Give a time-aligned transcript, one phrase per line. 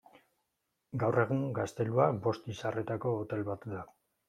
[1.03, 3.87] Gaur egun gaztelua bost izarretako hotel bat da.